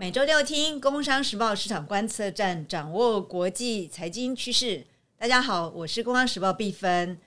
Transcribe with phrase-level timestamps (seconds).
[0.00, 4.82] 每周六听《工商时报》市场观测站，掌握国际财经趋势。
[5.18, 7.18] 大家好，我是《工商时报》毕芬。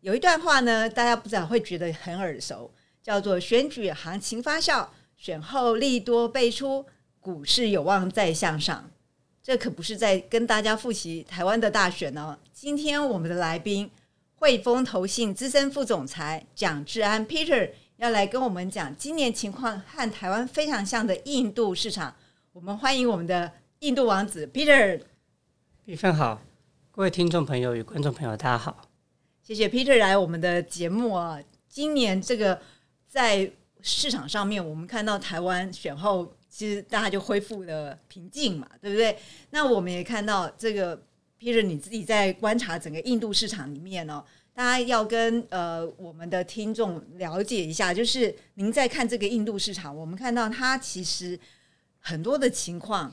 [0.00, 6.86] 有一段话呢，大家不知道会觉得很耳熟，叫做“选举行情发酵，选后利多倍出，
[7.20, 8.90] 股市有望再向上”。
[9.44, 12.38] 这可不是在跟大家复习台湾的大选哦。
[12.54, 13.90] 今天我们的来宾，
[14.36, 17.72] 汇丰投信资深副总裁蒋志安 Peter。
[18.04, 22.14] 要来跟我们讲今年情况和台湾非常像的印度市场，
[22.52, 25.00] 我们欢迎我们的印度王子 Peter。
[25.86, 26.38] 比分好，
[26.90, 28.90] 各位听众朋友与观众朋友，大家好，
[29.42, 31.40] 谢谢 Peter 来我们的节目啊。
[31.66, 32.60] 今年这个
[33.08, 39.16] 在市场上面，我们看到台湾选后，其实大家就恢复了平静嘛，对不对？
[39.48, 40.94] 那我们也看到这个
[41.40, 44.22] Peter 你自己在观察整个印度市场里面呢。
[44.54, 51.36] 大家要跟呃我们的听众了解一下，就是您在看这个印度市场，我们看到它其实
[51.98, 53.12] 很多的情况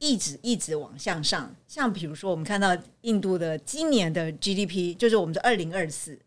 [0.00, 6.18] 一直一直往向上，像比如说我们看到印度的今年的 GDP，就是我们的二零二四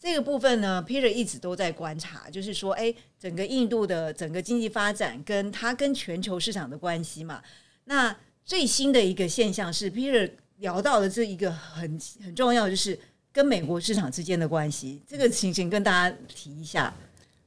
[0.00, 7.40] 这个部分呢，Peter 一直都在观察，就是说，哎，整个印度的整个经济发展跟它跟全球市场的关系嘛。
[7.84, 12.98] 那最新的一个现象是，Peter 聊到的这一个很很重要，就是。
[13.32, 16.92] 跟美国市场之间的关系，这个情形跟大家提一下。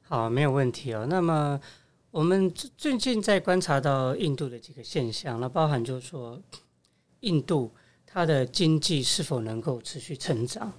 [0.03, 1.05] 好，没有问题哦。
[1.09, 1.59] 那么
[2.11, 6.39] 我们最近在观察到印度的几个现象，那包含就是说，
[7.21, 7.71] 印度
[8.05, 10.71] 它的经济是否能够持续成长？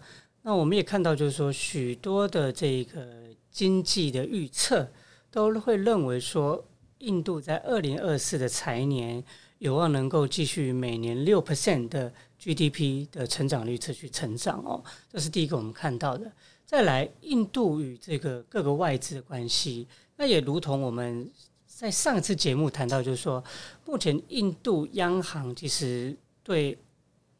[0.42, 3.06] 那我们也看到，就是说，许多的这个
[3.50, 4.90] 经济的预测
[5.30, 6.64] 都会认为说，
[6.98, 9.22] 印度在二零二四的财年
[9.58, 12.12] 有望能够继续每年六 percent 的。
[12.42, 16.32] GDP 的成长率持续成长哦，这是第一个我们看到的。
[16.66, 21.30] 再来，印度与这个各个外资的关系，那也如同我们
[21.64, 23.44] 在上一次节目谈到，就是说，
[23.86, 26.76] 目前印度央行其实对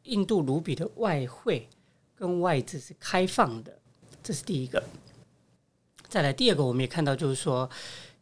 [0.03, 1.67] 印度卢比的外汇
[2.15, 3.77] 跟外资是开放的，
[4.23, 4.81] 这是第一个。
[6.07, 7.69] 再来，第二个我们也看到，就是说，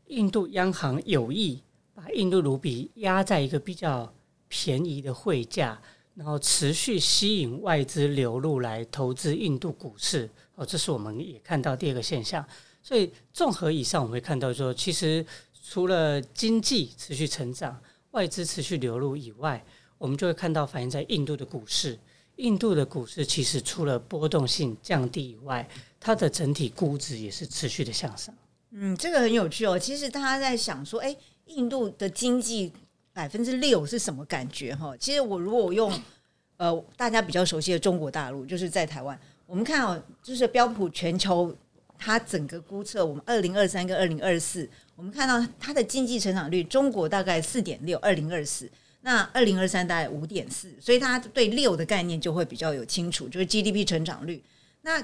[0.08, 1.62] 印度央行有意
[1.94, 4.12] 把印度卢比压在一个比较
[4.48, 5.80] 便宜的汇价。
[6.14, 12.46] 然后持续吸引外资流入来投资印度股市，哦，这是我们也看到第二个现象。
[12.84, 15.26] 所以综合以上，我们会看到说，其实
[15.64, 17.80] 除了经济持续成长、
[18.12, 19.64] 外资持续流入以外，
[19.98, 21.98] 我们就会看到反映在印度的股市。
[22.38, 25.68] 印度的股市其实除了波动性降低以外，
[26.00, 28.36] 它的整体估值也是持续的向上。
[28.72, 29.80] 嗯，这个很有趣哦。
[29.80, 32.74] 其实大家在想说，哎，印度的经济。
[33.22, 34.98] 百分之六是什么感觉哈？
[34.98, 35.94] 其实我如果我用
[36.58, 39.16] 呃大家比较熟悉的中国大陆，就是在台湾，
[39.46, 41.56] 我们看哦，就是标普全球
[42.00, 48.68] 它整个估测，我们二零二三跟二零二四，我们看到它的经济成长率，中国大概四点六，二零二四，
[49.02, 54.44] 那二零二三大概五点四，所以它对六的概念就会比较有清楚，就是 GDP 成长率。
[54.82, 55.00] 那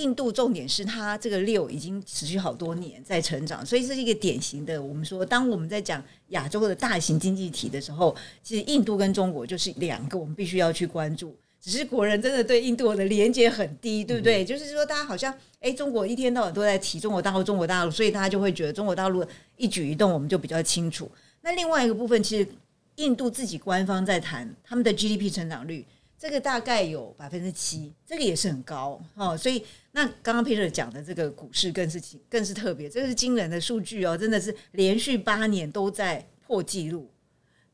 [0.00, 4.82] 印度重点是它这个六已经持续好多年在成长，所以这是一个典型的。
[4.82, 11.36] 我们说，当我们在讲亚洲的大型经济体的时候，其实印度跟中国就是两个我们必须要去关注。
[11.60, 14.42] 只是国人真的对印度的连接很低，对不对？
[14.42, 19.22] 就是说，大家好像哎，中国一天到晚都在提中国大陆，中国大陆，所以大家就会觉得中国大陆
[19.58, 21.10] 一举一动我们就比较清楚。
[21.42, 22.48] 那另外一个部分，其实
[22.96, 25.84] 印度自己官方在谈他们的 GDP 成长率。
[26.20, 29.34] 这个大概有百分之七，这个也是很高哦。
[29.34, 31.98] 所以那刚刚 Peter 讲的这个股市更是
[32.28, 37.10] 更是特别，这个是惊人的数据哦，真的是连续八年都在破纪录。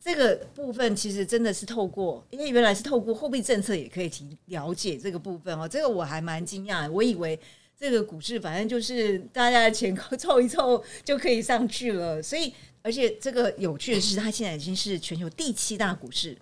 [0.00, 5.68] 这个部分其实真的是透过，因为原来是透过货币政策也可以提了解这个部分哦。
[5.68, 7.36] 这个我还蛮惊讶，我以为
[7.76, 12.22] 这个股市反正就是大家的钱够凑一凑就可以上去了。
[12.22, 16.38] 所以而且这个有趣的是，它现在已经是全球第七大股市。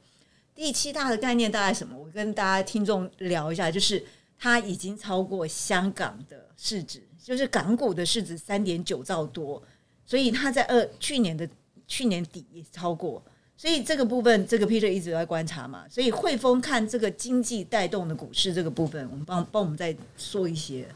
[0.55, 1.99] 第七大的概念大概什么？
[1.99, 4.03] 我跟大家听众聊一下，就是
[4.39, 9.61] 它已经超过香港的市值，就是港股的市值三点九兆多，
[10.07, 11.49] 所以它在二去年的
[11.89, 13.21] 去年底也超过，
[13.57, 20.87] 所以这个部分，这个 Peter 一直在观察嘛，所以汇丰看这个经济带动的股市这个部分，我们帮帮我们再说一些，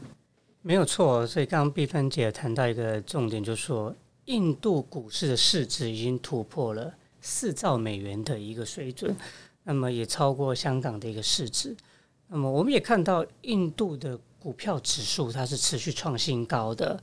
[0.61, 1.27] 没有错。
[1.27, 3.93] 所以刚刚碧芬姐谈到一个重点，就是说
[4.25, 9.13] 印度股市的市值已经突破了四兆美元的一个水准。
[9.69, 11.77] 那么也超过香港的一个市值。
[12.25, 16.99] 那么我们也看到印度的股票指数它是持续创新高的。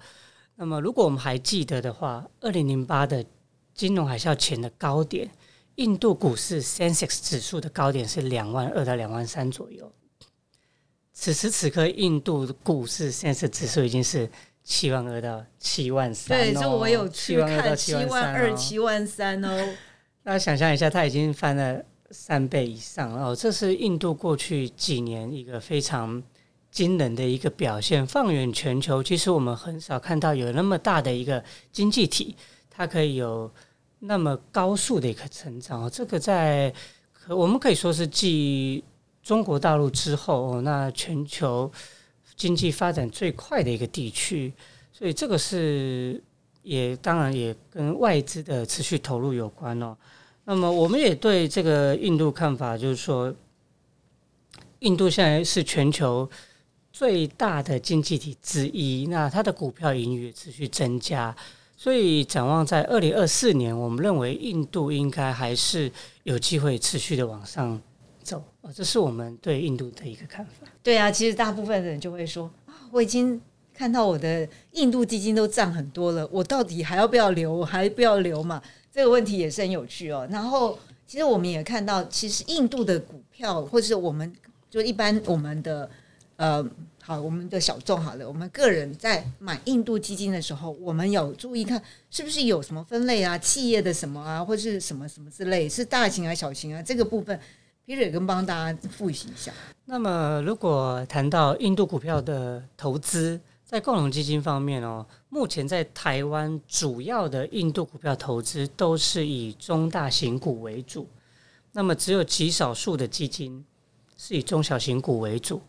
[0.57, 3.25] 那么如果我们还记得的话，二零零八的
[3.73, 5.31] 金融海啸前的高点，
[5.77, 9.93] 印度股市 Sensex 指数的高点是两万二到两万三左右。
[11.13, 14.29] 此时此刻，印度股市 Sensex 指数已经是
[14.65, 16.37] 七万二到七万三。
[16.37, 19.75] 对，这我有去看七万二、七万三哦。
[20.25, 26.23] 大家想象一下，它已经翻了三倍以上哦，这是印度过去几年一个非常
[26.71, 28.07] 惊人的一个表现。
[28.07, 31.43] 放眼全球，其实我们很少看到有那么大的一个
[31.73, 32.37] 经济体，
[32.71, 33.51] 它可以有
[34.01, 35.91] 那么高速的一个成长哦。
[35.91, 36.73] 这个在
[37.13, 38.85] 可我们可以说是继
[39.23, 41.71] 中国大陆之后，那全球
[42.37, 44.53] 经济发展最快的一个地区，
[44.93, 46.23] 所以这个是
[46.63, 49.97] 也当然也跟外资的持续投入有关哦。
[50.49, 53.35] 那么我们也对这个印度看法，就是说，
[54.79, 56.31] 印度现在是全球
[56.93, 61.35] 最大的经济体之一，那它的股票盈余持续增加，
[61.77, 65.91] 所以展望在二零二四年，我们认为印度应该还是
[66.23, 67.83] 有机会持续的往上
[68.23, 70.69] 走啊，这是我们对印度的一个看法。
[70.81, 73.41] 对啊，其实大部分人就会说啊，我已经
[73.75, 77.65] 看到我的印度基金都涨很多了，我到底还要不要留？
[77.65, 78.63] 还不要留嘛？
[78.97, 80.27] 这个问题也是很有趣哦。
[80.31, 84.35] 然后，其实我们也看到，其实印度的股票，或者是我们
[84.71, 85.87] 就一般我们的
[86.37, 86.67] 呃，
[87.03, 97.39] 好，我们的小众好了，我们个人在买印度基金的时候，我们有注意看是不是有什么分类啊，企业的什么啊，或是什么什么之类，是大型啊、小型啊，这个部分
[97.87, 99.53] ，Peter 跟帮大家复习一下。
[99.85, 105.05] 那么，如果谈到印度股票的投资，在共同基金方面哦，
[105.37, 111.07] 目前在台湾主要的印度股票投资都是以中大型股为主，
[111.73, 113.63] 那么只有极少数的基金
[114.17, 115.61] 是以中小型股为主。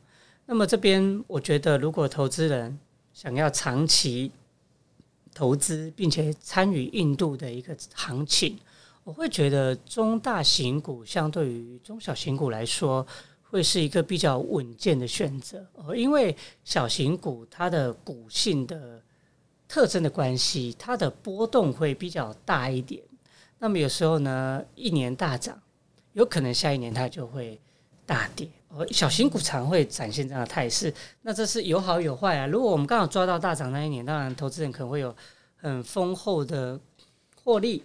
[0.46, 2.80] 那么这边我觉得，如果投资人
[3.14, 4.32] 想要长期
[5.34, 8.58] 投资，并且参与印度的一个行情，
[9.04, 13.06] 我会觉得中大型股相对于中小型股来说。
[13.50, 16.36] 会是一个比较稳健的选择哦，因为
[16.66, 19.02] 小型股它的股性的
[19.68, 23.02] 特征的关系，它的波动会比较大一点。
[23.60, 25.60] 那么有时候呢，一年大涨，
[26.14, 27.60] 有可能下一年它就会
[28.06, 28.48] 大跌。
[28.70, 32.46] 而小型股常会展现这样的态势，那这是有好有坏啊。
[32.46, 35.16] 如果我们刚好抓到大涨那一年，当然投资人可能会有
[35.56, 36.80] 很丰厚的
[37.44, 37.82] 获利；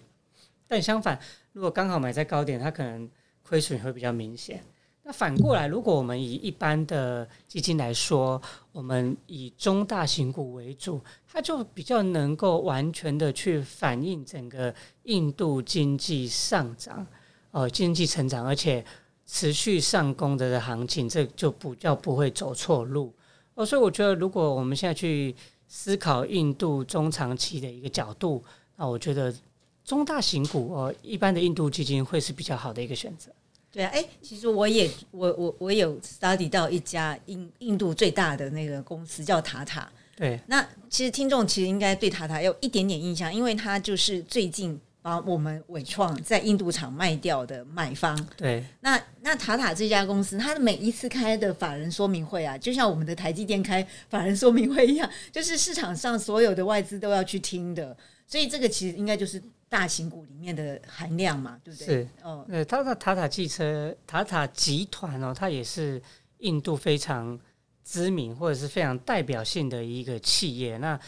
[0.67, 1.17] 但相反，
[1.53, 3.09] 如果刚好买在高点，它可能
[3.41, 4.63] 亏损会比较明显。
[5.05, 8.41] 那反过来，如果我们以一般的基金来说，
[8.71, 14.73] 我们以中大型股为主，它就比较能够完全的去反映整个
[15.03, 17.05] 印度经济上涨，
[17.51, 18.83] 呃，经济成长，而且
[19.25, 23.13] 持续上攻的行情，这就不叫不会走错路。
[23.55, 25.35] 哦，所以我觉得，如果我们现在去
[25.67, 28.41] 思考印度中长期的一个角度，
[28.77, 29.35] 那我觉得
[29.83, 33.29] 中大型股哦，一般的印度基金会是比较好的一个选择。
[33.73, 39.91] 对啊，哎，其实我也我我我有 study 到一家印印度最大的那个公司叫塔塔。
[40.15, 48.15] 对，那其实听众其实应该对塔塔有一点点印象，因为它就是最近把我们伟创在印度厂卖掉的买方。
[48.37, 57.97] 对，那那塔塔这家公司，它的每一次开的法人说明会啊，就像我们的台积电开法人说明会一样，就是市场上所有的外资都要去听的，
[58.27, 59.41] 所以这个其实应该就是。
[59.73, 61.87] 大型股里面的含量嘛，对不对？
[61.87, 65.99] 是，哦，呃，它的塔塔汽车、塔塔集团哦，它也是
[66.37, 67.39] 印度非常
[67.83, 70.77] 知名或者是非常代表性的一个企业。
[70.77, 70.99] 那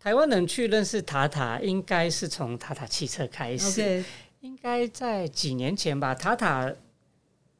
[0.00, 4.04] 台湾人去认识塔塔，应该是从塔塔汽车开始。
[4.40, 6.12] 应该在几年前吧。
[6.12, 6.64] 塔塔，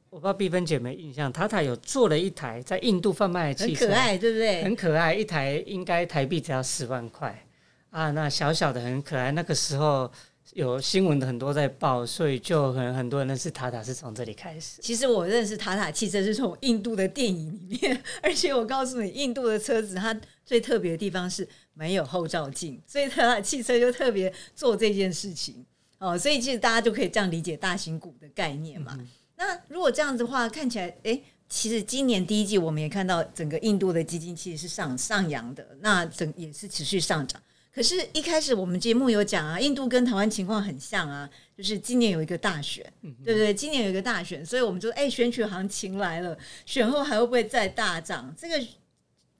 [0.08, 4.64] 我不知道碧芬姐没印象，塔塔有做了一台在印度贩卖的汽车，很可爱，对不对？
[4.64, 7.46] 很可爱，一台应该台币只要十万块
[7.90, 8.10] 啊。
[8.10, 10.10] 那小小的很可爱，那个时候。
[10.54, 14.82] 有新闻的很多在报，所以就可能很多人认识塔塔是从这里开始。
[14.82, 25.64] 其实我认识塔塔汽车是从印度的电影里面， 而且我告诉你，印度的车子它最特别的地方是没有后照镜，所以塔塔汽车就特别做这件事情
[25.98, 26.18] 哦。
[26.18, 28.98] 所以其实大家就可以这样理解大型股的概念嘛。
[29.36, 37.40] 那如果这样子的话，看起来，诶，其实今年第一季我们也看到整个印度的基金其实是上上扬的，那整也是持续上涨。
[37.72, 42.84] 可是，一开始我们节目有讲啊，印度跟台湾情况很像啊，就是今年有一个大选，
[43.24, 43.54] 对不对？
[43.54, 46.36] 今年有一个大选，所以我们就哎，选举行情来了，
[46.66, 48.34] 选后还会不会再大涨？
[48.36, 48.66] 这个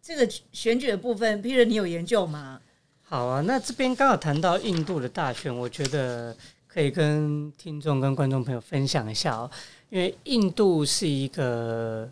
[0.01, 2.61] 这个选举的部分，Peter，你有研究吗？
[3.03, 6.35] 好啊，那这边刚好谈到印度的大选，我觉得
[6.69, 9.51] 可以跟听众跟观众朋友分享一下哦，
[9.89, 12.09] 因为印度是一个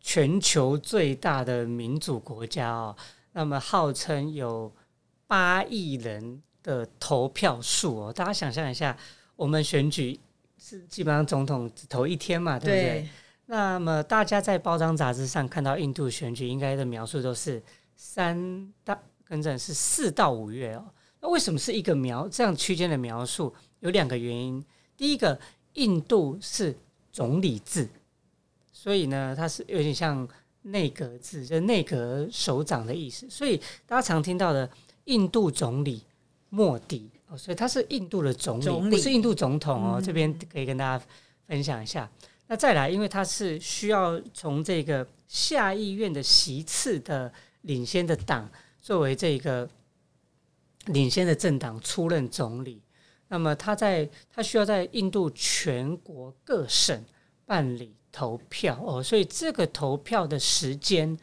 [0.00, 2.96] 全球最大的民主国家哦，
[3.34, 4.72] 那么号称有。
[5.26, 8.96] 八亿人的投票数哦，大家想象一下，
[9.36, 10.18] 我们选举
[10.58, 13.08] 是基本上总统只投一天嘛，对不对？
[13.46, 17.62] 那么大家在包装杂志上看到印度选举，应该的描述都是
[17.96, 20.84] 三到跟着是四到五月哦。
[21.20, 23.54] 那为什么是一个描这样区间的描述？
[23.80, 24.64] 有两个原因。
[24.96, 25.38] 第一个，
[25.74, 26.74] 印度是
[27.12, 27.88] 总理制，
[28.72, 30.26] 所以呢，它是有点像
[30.62, 33.28] 内阁制，就内阁首长的意思。
[33.28, 34.68] 所以大家常听到的
[35.04, 36.02] 印度总理
[36.50, 40.00] 莫迪哦，所以他是印度的总理，不是印度总统哦。
[40.00, 41.04] 这边可以跟大家
[41.46, 42.10] 分享一下。
[42.46, 47.32] 那再来，因为他是需要从这个下议院的席次的
[47.62, 48.48] 领先的党
[48.80, 49.68] 作为这个
[50.86, 52.82] 领先的政党出任总理，
[53.28, 57.02] 那么他在他需要在印度全国各省
[57.46, 61.18] 办理投票哦，所以这个投票的时间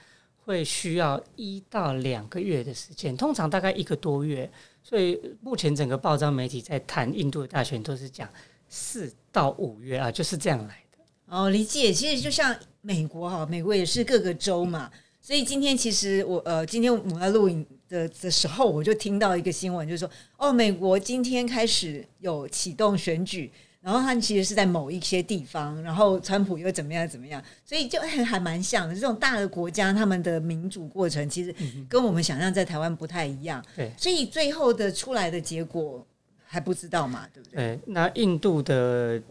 [0.46, 4.50] 会需要一到两个月的时间，通常大概一个多月。
[4.84, 8.28] 所以目前整个报章媒体在谈印度的大选都是讲
[8.68, 10.98] 四到五月啊，就是这样来的。
[11.28, 11.94] 哦，理解。
[11.94, 28.94] 其实就像美国哈，美国也是各个州嘛，所以今天其实我呃，今天我们在录影的的时候，我就听到一个新闻，就是说哦，美国今天开始有启动选举，然后它其实是在某一些地方，然后川普又怎么样怎么样，所以就还还蛮像的。
[28.94, 31.54] 这种大的国家，他们的民主过程其实
[31.90, 33.64] 跟我们想象在台湾不太一样。
[33.76, 36.06] 对，所以最后的出来的结果
[36.46, 37.56] 还不知道嘛，对不对？
[37.58, 39.22] 对，那印度的。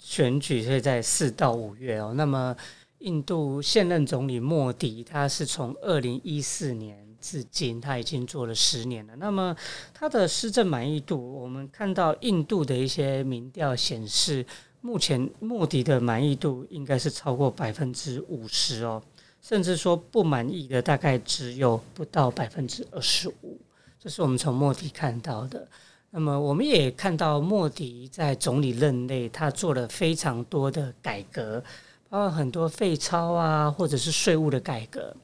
[0.00, 2.14] 选举是在四到五月哦。
[2.16, 2.56] 那么，
[3.00, 9.14] 印度现任总理莫迪，他是从二零一四年至今，他已经做了十年了。
[9.16, 9.56] 那么，
[9.92, 14.44] 他的施政满意度，我们看到印度的一些民调显示，
[14.80, 19.02] 目前莫迪的满意度应该是超过百分之五十哦，
[19.42, 23.60] 甚至说不满意的大概只有不到百分之二十五。
[24.00, 25.66] 这是我们从莫迪看到的。
[26.10, 31.62] 那么我们也看到莫迪在总理任内，他做了非常多的改革，
[32.08, 35.14] 包括很多废钞啊，或者是税务的改革，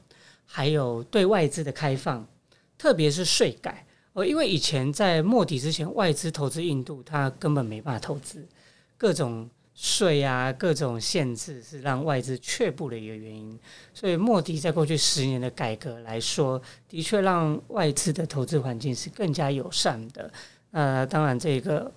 [0.55, 2.25] 还有对外资的开放，
[2.77, 3.85] 特别是税改。
[4.13, 8.47] 哦，因为以前在莫迪之前，外资投资印度，他根本没办法投资，
[8.97, 13.59] 各种税啊，各种限制是让外资却步的一个原因。
[13.93, 20.31] 所以莫迪在过去十年的改革来说，的确让外资的投资环境是更加友善的。
[20.71, 21.91] 呃，当然，这个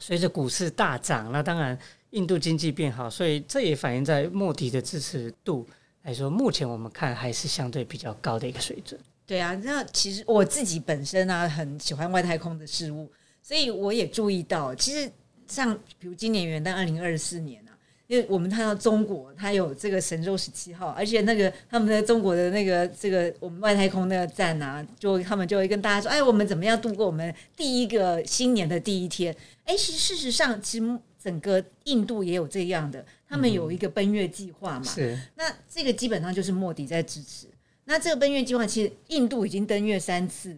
[0.00, 1.78] 随着股市大涨，那当然
[2.10, 5.64] 印度经济变好，所以这也反映在莫迪的支持度
[6.02, 8.98] 来说，目前我们看还是相对比较高的一个水准。
[9.26, 13.10] 对啊，那其实我自己本身呢，很喜欢外太空的事物，
[13.42, 15.10] 所以我也注意到，其实
[15.46, 17.70] 像比如今年元旦二零二四年啊。
[18.08, 29.32] 因为我们看到中国，它有这个神舟十七号，而且那个他们的中国的那个这个我们外太空那个站啊，就他们就会跟大家说，哎，我们怎么样度过我们第一个新年的第一天？
[29.64, 34.84] 哎，其实事实上，其实整个印度也有这样的，他们有一个奔月计划嘛。
[34.84, 35.18] 是。
[35.36, 37.46] 那这个基本上就是莫迪在支持。
[37.84, 40.54] 那这个奔月计划，其实印度已经登月三次，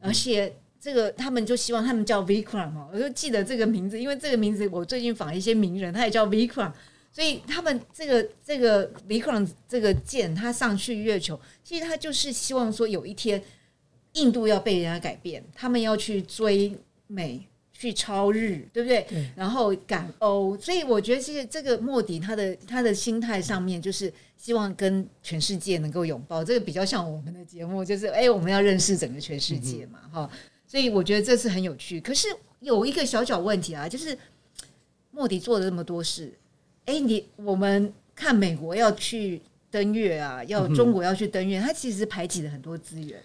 [0.00, 6.72] 而且这个他们就希望他们叫 Vikram 嘛，我就记得这个名字，因为这个名字我最近访一些名人，他也叫 Vikram。
[7.12, 13.40] 所以他们这个这个 Vikram 这个舰，它上去月球，其实他就是希望说，有一天
[14.14, 16.76] 印度要被人家改变，他们要去追
[17.06, 17.46] 美，
[17.84, 19.06] 去超日，对不对？
[19.36, 30.30] 然后赶欧，所以我觉得其实这个莫迪他的他的心态上面，就是希望跟全世界能够拥抱，这个比较像我们的节目，就是哎，我们要认识整个全世界嘛，哈。
[30.66, 32.00] 所以我觉得这是很有趣。
[32.00, 32.26] 可是
[32.60, 34.16] 有一个小小问题啊，就是
[35.10, 36.32] 莫迪做了那么多事。
[36.86, 43.22] 哎，你我们看美国要去登月啊，要中国要去登月，他其实排挤了很多资源。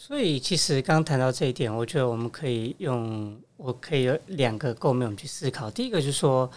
[0.00, 5.68] 所以，其实刚谈到这一点，我觉得我们可以用，我可以有两个构面我们去思考。
[5.68, 6.48] 第一个就是说，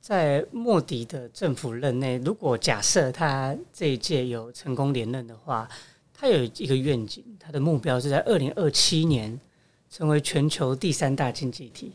[0.00, 5.68] 在莫迪的政府任内，如果假设他这一届有成功连任的话，
[6.14, 9.38] 他有一个愿景，他的目标是在二零二七年
[9.90, 11.92] 成为全球第三大经济体。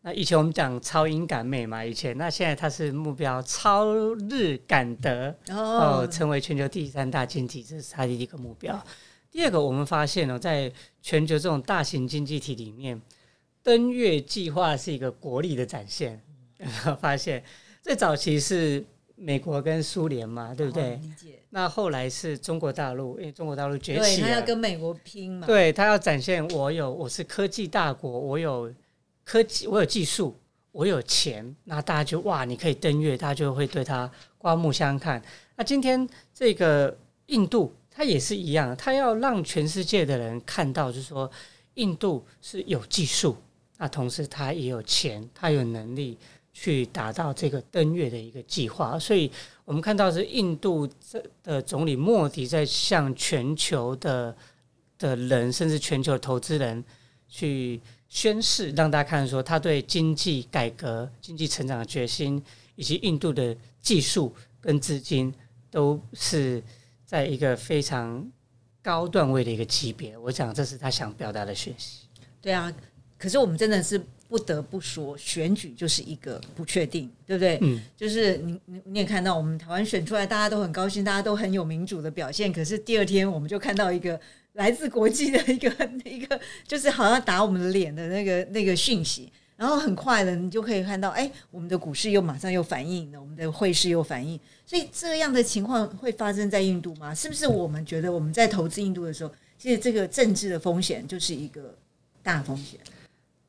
[0.00, 3.94] 那以前我们讲超英赶美嘛，以前那现在它是目标超
[4.28, 8.84] 日赶德哦，成为全球第三大经济，这是它的一个目标。
[9.32, 10.70] 第二个，我们发现呢，在
[11.02, 13.00] 全球这种大型经济体里面，
[13.64, 16.22] 登月计划是一个国力的展现。
[17.00, 17.42] 发现
[17.82, 18.84] 最早期是
[19.16, 20.96] 美国跟苏联嘛，对不对？
[20.96, 21.40] 理解。
[21.50, 28.72] 那后来是中国大陆，因为中国大陆崛起，他要跟美国拼嘛，对他要展现我有我是科技大国，我有。
[29.24, 30.36] 科技，我有技术，
[30.72, 35.22] 我有钱，那大家就哇，你可以登月，大家就会对他刮目相看。
[35.54, 41.30] 那今天这个印度，它也是一样，它要让全世界的人看到，就是说
[41.74, 43.36] 印度是有技术，
[43.78, 46.16] 那同时它也有钱，它有能力
[46.52, 48.98] 去达到这个登月的一个计划。
[48.98, 49.30] 所以
[49.64, 54.36] 我们看到是印度这的总理莫迪在向全球的
[54.98, 56.82] 的人，甚至全球投资人
[57.28, 57.80] 去。
[58.14, 62.44] 宣誓，让大家看说他对经济改革、经济成长的决心，
[62.74, 64.30] 以及印度的技术
[64.60, 65.32] 跟资金，
[65.70, 66.62] 都是
[67.12, 68.26] 在一个非常
[68.80, 70.16] 高段位的一个级别。
[70.16, 72.06] 我想这是他想表达的讯息。
[72.40, 72.72] 对啊，
[73.18, 77.58] 可是我们真的是不得不说，选举就是一个不确定，对不对？
[77.60, 82.50] 嗯，就是你你你也看到，我们台湾选出来，大家都很高兴，大家都很有民主的表现。
[82.50, 84.18] 可是第二天，我们就看到一个
[84.54, 85.68] 来自国际的一个
[86.06, 89.30] 一个，就是好像打我们的脸的那个那个讯息。
[89.62, 94.36] 然后很快的，你就可以看到，哎，我们的股市又马上又反应了，我们的汇市又反应。
[94.66, 97.14] 所以这样的情况会发生在印度吗？
[97.14, 101.72] 是不是我们觉得我们在投资印度的时候，其实这个政治的风险就是一个
[102.24, 102.80] 大风险？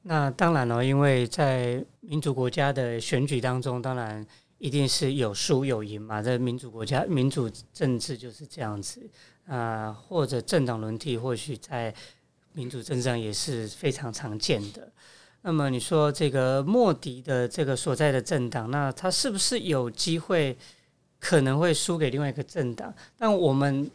[0.04, 4.24] 那当然了，因为在民主国家的选举当中，当然
[4.60, 6.22] 一定是有输有赢嘛。
[6.22, 9.02] 在民主国家，民主政治就是这样子
[9.48, 11.92] 啊，或者政党轮替，或许在
[12.52, 14.88] 民主政治上也是非常常见的。
[15.46, 20.58] 那么你说这个莫迪的这个所在的政党，那他是不是有机会
[21.20, 22.94] 可能会输给另外一个政党？
[23.18, 23.92] 但我们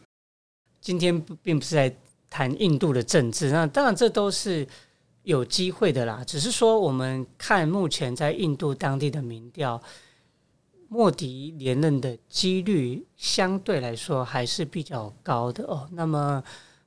[0.79, 1.91] 今天并不是在
[2.29, 4.67] 谈印度的政治，那当然这都是
[5.23, 6.23] 有机会的啦。
[6.23, 9.81] 只是说我们看目前在印度当地的民调，
[10.87, 15.89] 莫迪连任的几率相对来说还是比较高的哦。
[15.93, 16.43] 那么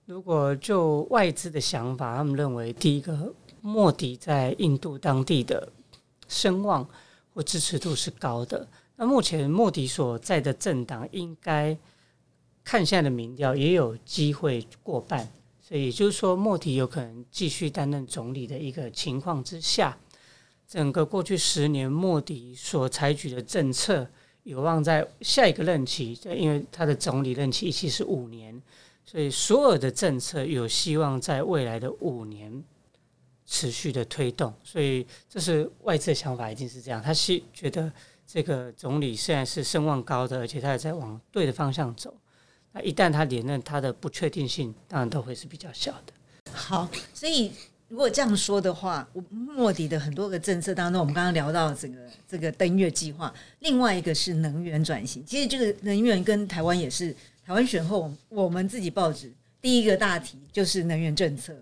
[0.06, 3.34] 如果就外资的想法，他们认为第一个。
[3.62, 5.72] 莫迪在印度当地的
[6.28, 6.86] 声望
[7.32, 8.68] 或支持度是高的。
[8.96, 11.76] 那目前莫迪所在的政党应该
[12.64, 19.96] 看现在的民调也有机会过半，所以也就是说莫迪有可能继续担任总理的一个情况之下，
[20.68, 24.06] 整个过去十年莫迪所采取的政策
[24.42, 28.60] 有望在下一个任期，因为他的总理任期一期是五年，
[29.04, 32.62] 所以所有的政策有希望在未来的五年。
[33.44, 37.02] 持续的推动，所以这是外资的想法，一定是这样。
[37.02, 37.92] 他是觉得
[38.26, 42.14] 这个总理现在是声望高的，而且他也在往对的方向走。
[42.72, 46.12] 那一旦他连任，他的不确定性当然都会是比较小的。
[46.52, 47.52] 好，所以
[47.88, 55.22] 如果这样说的话，我莫迪的很多个政策当中，我们刚刚聊到整个这个登月计划，另外一个是能源转型。
[55.26, 57.14] 其实这个能源跟台湾也是
[57.44, 61.54] 台湾选后，我们自己报纸第一个大题就是能源政策。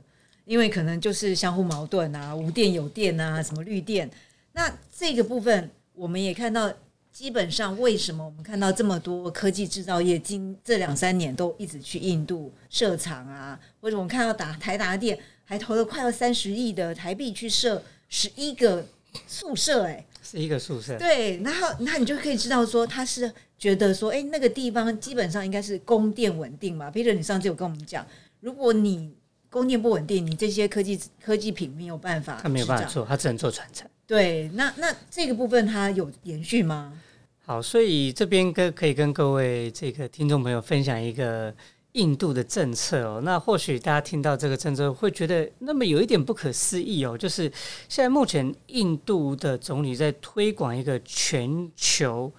[0.51, 4.11] 因为可能就是相互矛盾啊，无电有电啊，什么绿电。
[4.51, 6.69] 那这个部分我们也看到，
[7.13, 13.57] 基本上为什么我们看到这么多科技制造业今这两三年都一直去印度设厂啊？
[13.81, 18.85] 或者我们看到打台达电还投了快要三十亿的台币去设十一个
[19.29, 20.99] 宿舍，哎，十一个宿舍。
[20.99, 26.91] 对，然后那你就可以知道说，他是觉得说，哎，那个地方基本上应该是供电稳定嘛。
[26.91, 28.05] Peter，你上次有跟我们讲，
[28.41, 29.15] 如果你
[29.51, 33.87] 供电不稳定，你这些科技科技品没有办法，他没有办法做，他只能做传承。
[34.07, 36.93] 对，那那这个部分它有延续吗？
[37.45, 41.53] 好，所以这边跟可以跟各位这个听众朋友分享一个
[41.93, 43.21] 印度的政策哦。
[43.25, 47.51] 那或许大家听到这个政策会觉得那么有一点不可思议哦，就是
[47.89, 52.33] 现在目前印度的总理在推广一个全球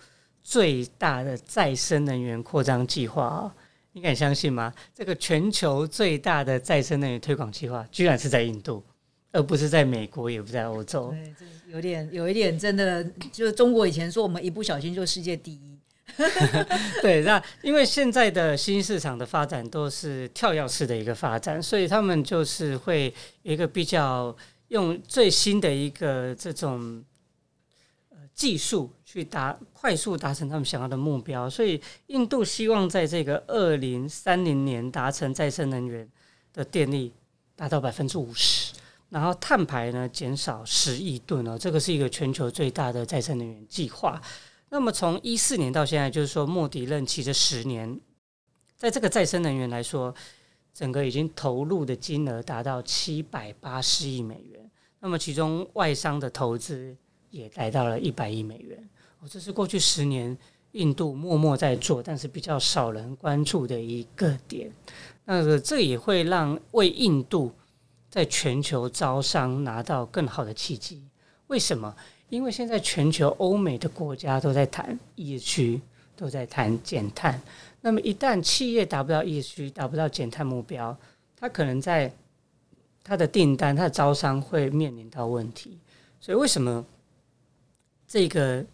[0.43, 3.54] 最大的再生能源扩张计划啊。
[3.93, 4.73] 你敢相信吗？
[4.95, 8.82] 这个全球最大的再生能源推广计划，居然是在印度，
[9.32, 11.10] 而不是在美国，也不在欧洲。
[11.12, 15.77] 对，这有点有一点真的，就是中国以前说我们一不小心就世界第一。
[17.01, 24.36] 对，那因为现在的新市场的发展都是跳跃式的一个发展，所以他们就是会一个比较
[24.69, 27.04] 用最新的一个这种。
[28.34, 36.10] 技术去达快速达成他们想要的目标，所以印度希望在这个二零三零年达成再生能源
[36.54, 37.12] 的电力
[37.54, 38.74] 达到百分之五十，
[39.10, 44.21] 然后碳排呢减少十亿吨哦，这个是一个全球最大的再生能源计划。
[44.69, 48.00] 那么从一四年到现在，就是说莫迪任期这十年，
[48.78, 50.15] 在这个再生能源来说，
[50.74, 54.71] 整个已经投入的金额达到七百八十亿美元。
[55.02, 56.95] 那么其中外商的投资。
[57.32, 58.89] 也来到了一百亿美元
[59.22, 60.36] 哦，这是过去十年
[60.72, 64.72] 印度默默在做，但是比较少人关注的一个点。
[65.26, 67.52] 那这也会让为印度
[68.10, 71.04] 在全球招商拿到更好的契机。
[71.48, 71.96] 为什么？
[72.30, 75.80] 因为现在全球欧美的国家都在谈 E 区，
[76.16, 77.40] 都在谈减碳。
[77.82, 80.98] 那么一旦企业达不到 E 区，达不到减碳目标，
[81.36, 82.12] 它可能在
[83.04, 85.78] 它的订单、它的招商会面临到问题。
[86.20, 86.84] 所以为什么？
[88.08, 88.66] 这个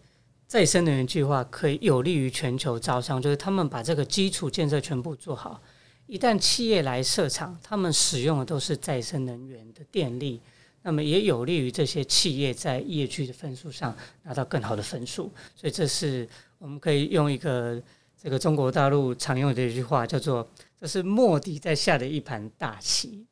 [0.48, 5.62] 再生能源计划可以有利于全球招商，就是他们把这个基础建设全部做好。
[6.06, 10.40] 一旦企业来设厂，他们使用的都是再生能源的电力，
[10.80, 15.30] 那么也有利于这些企业在业绩的分数上拿到更好的分数。
[15.54, 17.78] 所以这是我们可以用一个
[18.18, 20.48] 这个中国大陆常用的一句话，叫做
[20.80, 23.26] “这是莫迪在下的一盘大棋”。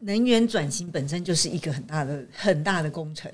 [0.00, 3.32] 能源转型本身就是一个很大的很大的工程。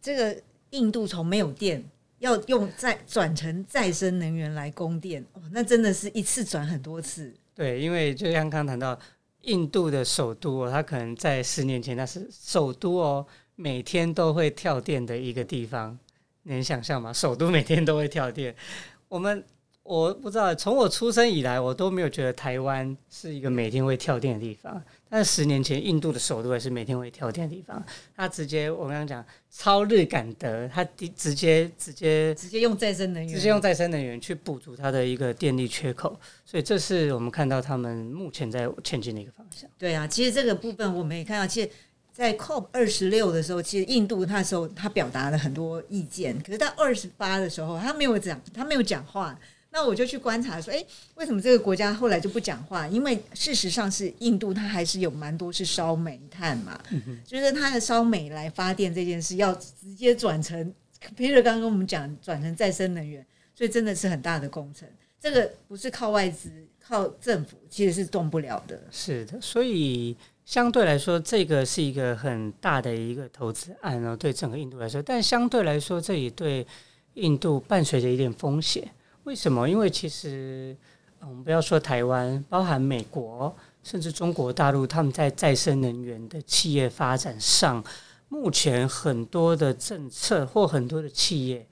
[0.00, 1.82] 这个印度从没有电，
[2.18, 7.32] 要用再转成再生能源来供电，哦，那真的是一次转很多次。
[7.54, 8.98] 对，因为就像刚谈到
[9.42, 15.98] 印度的首都哦，它可能在十年前那是首都哦，每天都会跳电的一个地方，
[16.42, 17.12] 能想象吗？
[17.12, 18.54] 首都每天都会跳电，
[19.08, 19.44] 我们。
[19.84, 24.80] 我不知道，从我出生以来，我都没有觉得台湾是一个每天会跳电的地方。
[25.10, 27.82] 但是十年前，印度的首都也是每天会跳电的地方。
[28.16, 30.84] 它直接，我刚刚讲超日感德，它
[31.16, 36.18] 直接直接直接用再生能源，直接用再生能源去补足它的一个电力缺口。
[36.46, 39.68] 所以，这是我们看到他们目前在前进的一个方向。
[39.76, 41.68] 对啊，其实这个部分我们也看到，其实，
[42.12, 49.36] 在 COP 二十六的时候，其实印度那时候他表达了很多意见，可是到二十八的时候，他没有讲，他没有讲话。
[49.74, 52.86] 那我就去观察说，哎，为什么这个国家后来就不讲话？
[52.88, 56.78] 因为事实上是印度，它还是有蛮多是烧煤炭嘛，
[57.24, 60.72] 就是它的烧煤来发电这件事，要直接转成
[61.16, 64.86] ，Peter 刚刚跟我们讲，转成再生能源，所以真的是很大的工程。
[65.18, 68.78] 这个不是靠外资，靠政府其实是动不了的。
[68.90, 76.66] 是的，所以相对来说，这个是一个很大的一个投资案哦，对整个印度来说，但相对来说，这也对
[77.14, 78.86] 印度伴随着一点风险。
[79.24, 79.68] 为什么？
[79.68, 80.76] 因为其实，
[81.20, 83.54] 我们不要说台湾，包含美国，
[83.84, 87.82] 甚至中国大陆，他们在再生能源的企业发展上，
[88.28, 91.64] 目前很多的政策或很多的企业，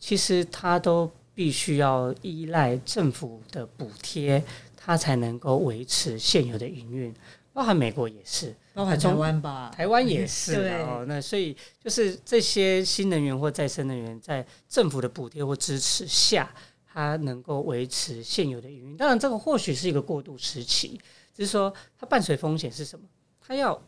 [0.00, 4.42] 其实它都必须要依赖政府的补贴，
[4.76, 7.14] 它才能够维持现有的营运。
[7.52, 11.04] 包含美国也是，包含台湾吧，台湾也是 哦。
[11.08, 16.52] 那所以就是这些新能源或再生能源，在政府的补贴或支持下。
[16.96, 20.98] 它能够维持现有的营运，当然这个或许是一个过渡时期，
[21.34, 23.04] 只是说它伴随风险是什么？
[23.38, 23.78] 它要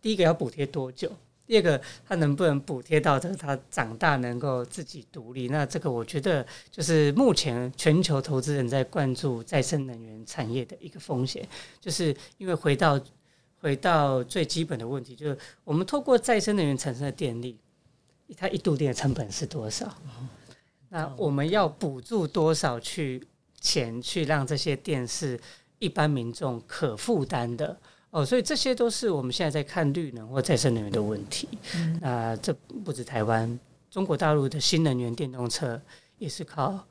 [0.00, 1.10] 第一个要补贴多久？
[1.44, 5.48] 第二个它能不能补贴到这个它长大能够自己独立？
[5.48, 11.44] 那这个我觉得就是目前全球投资人在关注再生能源产业的一个风险，
[11.80, 13.00] 就是因为回到
[13.58, 17.58] 回到最基本的问题，就是我们透过再生能源产生的电力，
[18.36, 19.92] 它一度电的成本是多少？
[20.94, 23.20] 那我们要补助多少去
[23.60, 25.38] 钱去让这些电是
[25.80, 27.76] 一般民众可负担的
[28.10, 28.24] 哦？
[28.24, 31.48] 所以这些都是我们现在在看绿能或再生能源的问题。
[32.00, 32.54] 那这
[32.84, 33.58] 不止台湾，
[33.90, 35.82] 中国大陆的新能源电动车
[36.16, 36.86] 也是靠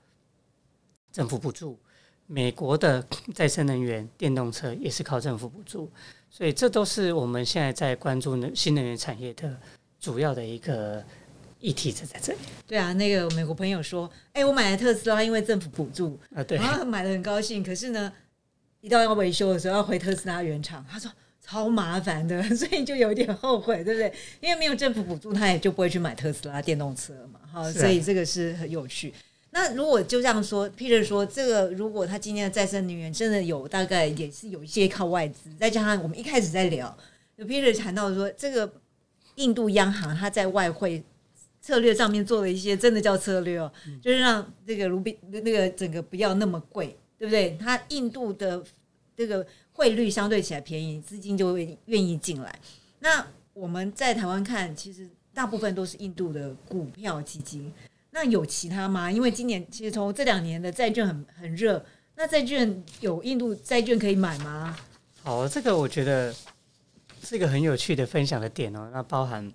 [1.13, 1.77] 政府补助；
[2.27, 3.01] 美国的
[3.33, 5.89] 再生能源电动车也是靠政府补助。
[6.29, 9.57] 所以这都是我们现在在关注能新能源产业的
[9.97, 11.01] 主要的一个。
[11.63, 12.39] 议题就在这里。
[12.67, 17.63] 对啊，那个美国朋友说：“哎，我买了特斯拉，因为政府补助啊，对，然后买的很高兴。
[17.63, 18.11] 可是呢，
[18.81, 21.09] 一到要维修的时候，要回特斯拉原厂，他说
[21.41, 24.13] 超麻烦的， 所以就有一点后悔，对不对？
[24.41, 27.39] 因为没有政府补助，他也就不会去买特斯拉电动车嘛。
[27.49, 29.13] 好，所以这个是很有趣。
[29.51, 36.93] 那如果就这样说，Peter 说，这个如果他今天的再生能源真的有大概也是有一些靠外资，再加上我们一开始在聊，
[37.37, 38.69] 有 Peter 谈到说，这个
[39.35, 41.01] 印度央行它在外汇。
[41.63, 43.71] 策略上面做了一些真的叫策略哦，
[44.01, 47.57] 就是让这个卢比那个整个不要那么贵，对不对？
[47.57, 48.61] 它印度的
[49.15, 52.53] 这个汇率相对起来便宜，资金就会愿意进来。
[52.99, 57.71] 那我们在台湾看，其实大部分都是印度的股票基金。
[58.11, 59.09] 那有其他吗？
[59.09, 61.81] 因为今年其实从这两年的债券很很热，
[62.17, 64.77] 那债券有印度债券可以买吗？
[65.23, 66.35] 好，这个我觉得
[67.23, 68.89] 是一个很有趣的分享的点哦。
[68.91, 69.49] 那包含。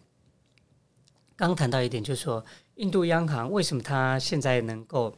[1.39, 5.15] 刚谈到一点，就是说，印度央行为什么它现在能够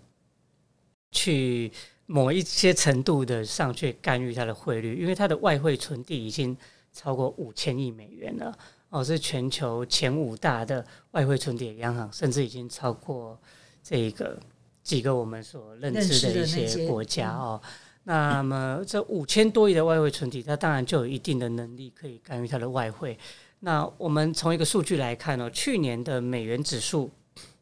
[1.10, 1.72] 去
[2.04, 5.00] 某一些程度的上去干预它的汇率？
[5.00, 6.54] 因为它的外汇存底已经
[6.92, 8.54] 超过五千亿美元了，
[8.90, 13.40] 哦，是全球前五大的外汇存底的央行，甚至已经超过
[13.82, 14.38] 这个
[14.82, 17.58] 几个我们所认知的一些国家哦。
[18.04, 23.18] 那么这五千多亿的外汇存底，它当然就有一定的能力可以干预它的外汇。
[23.60, 27.10] 那我们从一个数据来看呢，去年的美元指数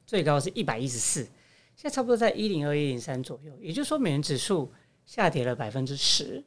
[0.07, 1.23] 最高是一百一十四，
[1.75, 4.73] 现在差不多在一零二一零三左右，也就是说美元指数
[5.05, 6.45] 下跌了百分之十，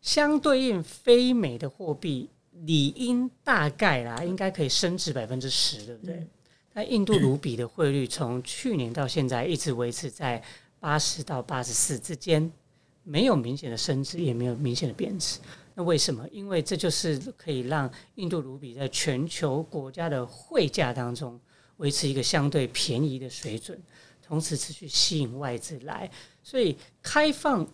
[0.00, 2.28] 相对应非美的货币
[2.64, 6.26] 理应大概啦，应该可以升值百分之十，对不对？
[6.72, 10.42] 那印度卢比的汇率从去年到现在一直维持在
[10.78, 12.50] 八十到八十四之间，
[13.04, 15.38] 没有明显的升值，也没有明显的贬值。
[15.74, 16.28] 那为什么？
[16.30, 21.38] 因为这就是可以让印度卢比在全球国家的汇价当中
[21.76, 23.80] 维持一个相对便宜的水准，
[24.26, 26.10] 同时持续吸引外资来。
[26.42, 27.66] 所以开放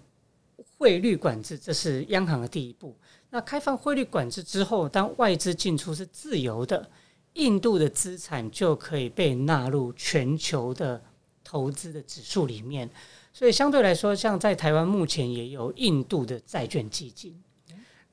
[0.78, 2.94] 汇率管制，这是央行的第一步。
[3.30, 6.88] 那开放汇率管制之后，当外资进出是自由的，
[7.32, 11.02] 印度的资产就可以被纳入全球的
[11.42, 12.88] 投资的指数里面。
[13.32, 17.42] 所以相对来说，像在台湾目前也有印度的债券基金。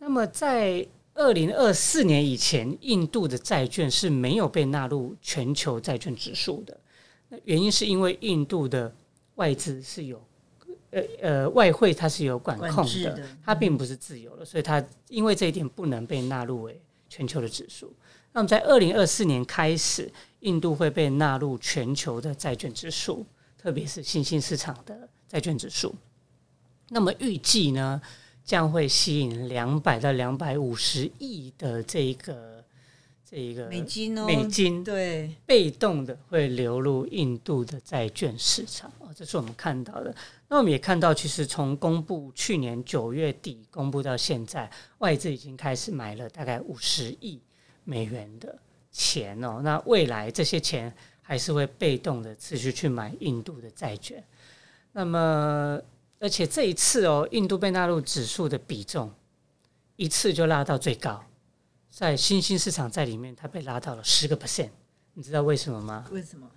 [0.03, 6.77] 那么在二零二四年以前，印度的债券是没有被纳入全球债券指数的。
[7.29, 8.93] 那原因是因为印度的
[9.35, 10.21] 外资是有。
[10.91, 17.91] 呃呃，外汇它是有管控的，它并不是自由的，所以它因为这一点不能被纳入为全球的指数。
[18.31, 20.11] 那么在二零二四年开始，
[20.41, 23.25] 印度会被纳入全球的债券指数，
[23.57, 25.95] 特别是新兴市场的债券指数。
[26.89, 27.99] 那么预计呢，
[28.43, 32.63] 将会吸引两百到两百五十亿的这一个
[33.23, 40.13] 这一个美金哦，美金对，被动的会流入印度的债券市场哦，这是我们看到的。
[40.49, 47.41] 那我们也看到，其实从公布去年九月底公布到现在，外资已经开始买了大概五十亿
[47.86, 48.60] 美元的
[48.91, 49.62] 钱哦。
[49.63, 54.23] 那未来这些钱还是会被动的持续去买印度的债券。
[54.91, 55.82] 那么，
[56.23, 59.12] 而且这一次哦，印度被纳入指数的比重
[59.97, 61.23] 一次就拉到最高，
[61.89, 64.69] 在新兴市场在里面，它被拉到了十个 percent。
[65.13, 66.05] 你知道为什么吗？
[66.12, 66.49] 为什么？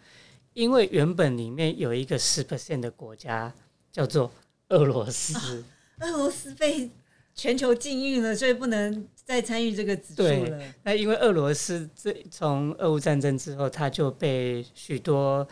[0.55, 3.53] 因为原本里面有一个十 percent 的国家。
[3.93, 4.31] 叫做
[4.69, 5.65] 俄罗斯，
[6.01, 6.91] 俄罗斯被
[7.35, 10.61] 全球禁运了，所以不能再参与这个指数了。
[10.83, 15.49] 那因为俄罗斯这从俄乌战争之后，它就被许多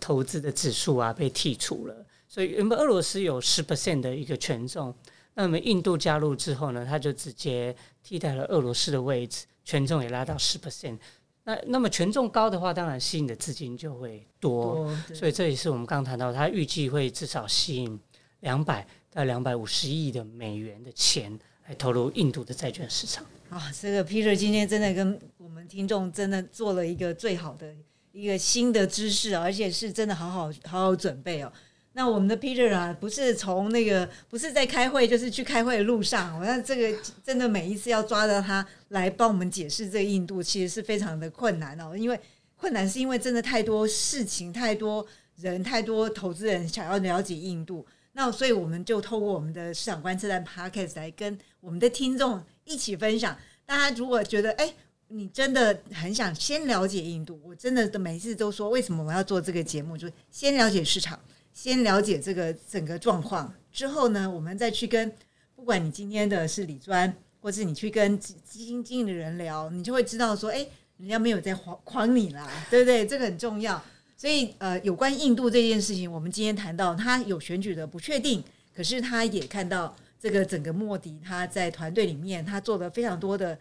[0.00, 4.92] 投资的指数啊被剔除了，所以原本俄罗斯有十 percent 的一个权重，
[5.34, 10.98] 那么印度加入之后呢，它就直接替代了俄罗斯的位置，权重也拉到十 percent。
[11.44, 17.96] 那那么权重高的话，当然吸引的资金就会多，所以这也是我们刚谈到，它预计会至少吸引
[18.40, 23.24] 两百到两百五十亿的美元的钱来投入印度的债券市场。
[23.48, 27.72] 啊，这个 Peter 今天真的跟我们听众真的做了一个最好的
[28.10, 31.52] 一个新的知识，而且是真的好好好好准备哦。
[31.96, 36.36] 那我们的 Peter 啊，不是从那个不是在开会，就是去开会的路上。
[36.38, 41.96] 我看这个真的每一次要抓到他来帮我们解释这个印度，其实是非常的困难哦。
[41.96, 42.18] 因为
[42.56, 47.86] 困难是因为真的太多事情、太多人、太多投资人想要了解印度。
[48.14, 53.36] 那所以我们就透过我们的市场观测站 Podcast 来跟我们的听众一起分享。
[53.64, 54.74] 大家如果觉得哎，
[55.06, 61.16] 你真的很想先了解印度，我真的每一次都说为什么我要做这个节目，就先了解市场。
[61.54, 65.10] 先了解这个整个状况之后呢，我们再去跟
[65.54, 70.66] 不管你今天的是理专，或是你去跟基金经理的人聊，你就会知道说，哎，
[70.98, 73.06] 人家没有在诓诓你啦，对不对？
[73.06, 73.82] 这个很重要。
[74.16, 78.42] 所以，呃，有关印度这件事情，我们今天谈到，他有选举的不确定，
[78.74, 83.56] 可是他也看到这个整个莫迪他在团队里面，他做了非常多的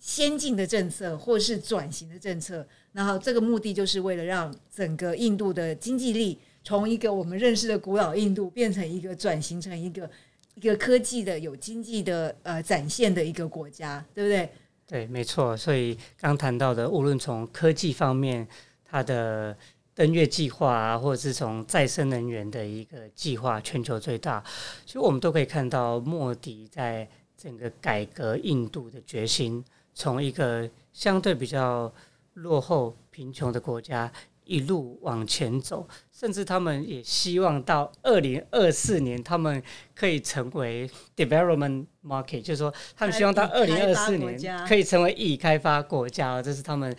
[0.00, 6.38] 先进的政策或是转型的政策，然后这个目的就是为了让整个印度的经济力。
[6.62, 10.10] 从一个我们认识的古老印度变成一个转型成一个
[10.54, 14.48] 一个科技的有经济的呃展现的一个国家，对不对？
[14.86, 15.56] 对，没错。
[15.56, 18.46] 所以刚谈到的，无论从科技方面，
[18.84, 19.56] 它的
[19.94, 24.42] 登月计划啊，或者是从再生能源的一个计划，全球最大，
[24.84, 31.92] 其实我们都可以看到莫迪在整个改革印度的决心，从一个相对比较
[32.34, 34.12] 落后、贫穷的国家。
[34.50, 39.62] 一路往前走，甚至他们也希望到二零二四年，他们
[39.94, 46.92] 可以成为 development market，就是说，他们希望到二零二四年可以成为已开发国家，这是他们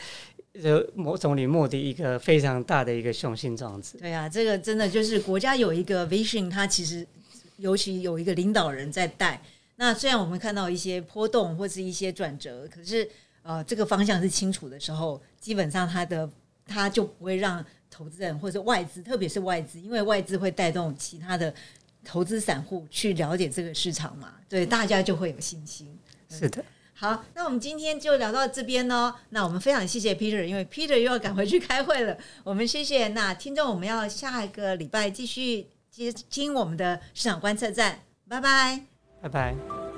[0.64, 3.98] 呃，莫总理莫迪一个非常大的一个雄心壮志。
[3.98, 7.06] 对啊，这个真的就是国家有一个 vision，它其实
[7.58, 9.42] 尤其有一个领导人在带。
[9.76, 13.06] 那虽然我们看到一些波动或是一些转折，可是
[13.44, 16.30] 呃，这个方向是清楚的时候，基本上它的。
[16.72, 21.54] 他就不会让投资人或者外资，特别是外资，因为外资会带动其他的
[22.04, 26.00] 投资散户去了解这个市场嘛，对，大家就会有信心。
[26.30, 29.14] 是的，好，那我们今天就聊到这边呢。
[29.30, 32.18] 那我们非常谢谢 Peter，因为 Peter 又要赶回去开会了。
[32.44, 38.86] 我们谢谢那听众，我们要下一个礼拜继续接听我们的市场观测站，拜拜，
[39.22, 39.91] 拜拜。